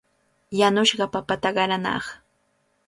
[0.59, 2.05] Yanushqa papata qaranaaq.